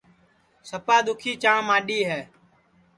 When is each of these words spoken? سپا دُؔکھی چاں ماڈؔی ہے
سپا 0.69 0.97
دُؔکھی 1.05 1.31
چاں 1.43 1.59
ماڈؔی 1.67 1.99
ہے 2.09 2.21